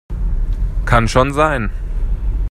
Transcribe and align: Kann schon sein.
Kann 0.83 1.07
schon 1.07 1.31
sein. 1.31 1.69